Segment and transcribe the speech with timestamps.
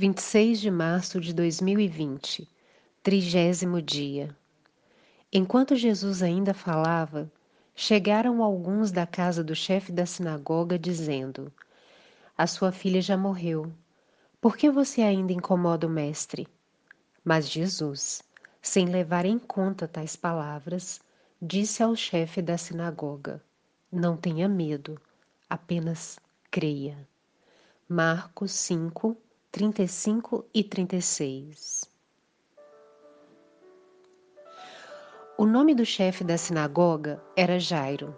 [0.00, 2.48] 26 de março de 2020,
[3.02, 4.32] trigésimo dia.
[5.32, 7.28] Enquanto Jesus ainda falava,
[7.74, 11.52] chegaram alguns da casa do chefe da sinagoga dizendo:
[12.36, 13.72] A sua filha já morreu.
[14.40, 16.46] Por que você ainda incomoda o mestre?
[17.24, 18.22] Mas Jesus,
[18.62, 21.00] sem levar em conta tais palavras,
[21.42, 23.42] disse ao chefe da sinagoga:
[23.90, 24.96] Não tenha medo,
[25.50, 26.20] apenas
[26.52, 26.96] creia.
[27.88, 29.16] Marcos 5,
[29.58, 31.90] 35 e 36.
[35.36, 38.16] O nome do chefe da sinagoga era Jairo.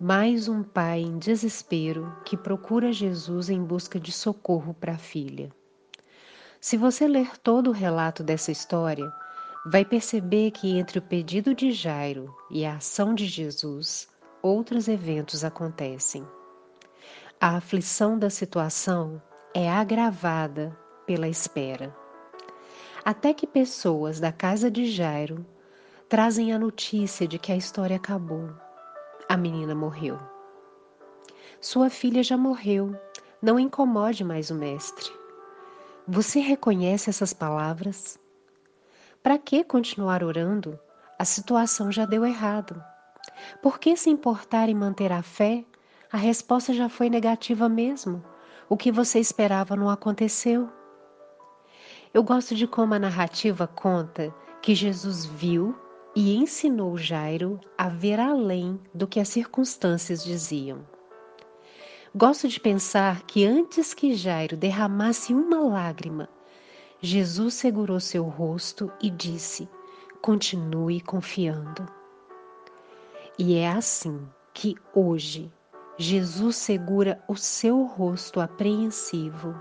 [0.00, 5.48] Mais um pai em desespero que procura Jesus em busca de socorro para a filha.
[6.60, 9.08] Se você ler todo o relato dessa história,
[9.64, 14.08] vai perceber que entre o pedido de Jairo e a ação de Jesus,
[14.42, 16.26] outros eventos acontecem.
[17.40, 19.22] A aflição da situação
[19.54, 21.94] é agravada pela espera.
[23.04, 25.44] Até que pessoas da casa de Jairo
[26.08, 28.50] trazem a notícia de que a história acabou.
[29.28, 30.18] A menina morreu.
[31.60, 32.96] Sua filha já morreu.
[33.40, 35.10] Não incomode mais o mestre.
[36.06, 38.18] Você reconhece essas palavras?
[39.22, 40.78] Para que continuar orando?
[41.18, 42.82] A situação já deu errado.
[43.62, 45.64] Por que se importar em manter a fé?
[46.12, 48.22] A resposta já foi negativa mesmo.
[48.72, 50.66] O que você esperava não aconteceu.
[52.14, 55.76] Eu gosto de como a narrativa conta que Jesus viu
[56.16, 60.86] e ensinou Jairo a ver além do que as circunstâncias diziam.
[62.14, 66.26] Gosto de pensar que antes que Jairo derramasse uma lágrima,
[66.98, 69.68] Jesus segurou seu rosto e disse:
[70.22, 71.86] Continue confiando.
[73.38, 75.52] E é assim que hoje
[76.02, 79.54] Jesus segura o seu rosto apreensivo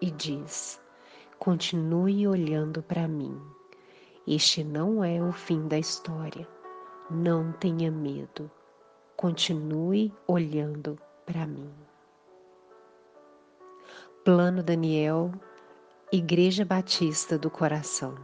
[0.00, 0.80] e diz:
[1.40, 3.36] Continue olhando para mim.
[4.24, 6.46] Este não é o fim da história.
[7.10, 8.48] Não tenha medo.
[9.16, 10.96] Continue olhando
[11.26, 11.68] para mim.
[14.24, 15.32] Plano Daniel,
[16.12, 18.14] Igreja Batista do Coração.